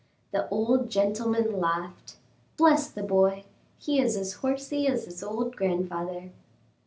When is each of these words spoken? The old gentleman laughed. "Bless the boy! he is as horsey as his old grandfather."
The 0.31 0.49
old 0.49 0.89
gentleman 0.89 1.59
laughed. 1.59 2.15
"Bless 2.57 2.89
the 2.89 3.03
boy! 3.03 3.43
he 3.77 4.01
is 4.01 4.17
as 4.17 4.33
horsey 4.33 4.87
as 4.87 5.05
his 5.05 5.21
old 5.21 5.55
grandfather." 5.55 6.31